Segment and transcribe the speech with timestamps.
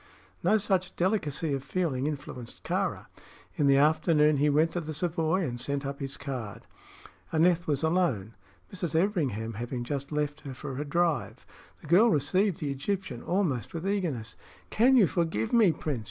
[0.41, 3.05] No such delicacy of feeling influenced Kāra.
[3.55, 6.65] In the afternoon he went to the Savoy and sent up his card.
[7.31, 8.33] Aneth was alone,
[8.73, 8.95] Mrs.
[8.95, 11.45] Everingham having just left her for a drive.
[11.81, 14.35] The girl received the Egyptian almost with eagerness.
[14.71, 15.99] "Can you forgive me, Prince?"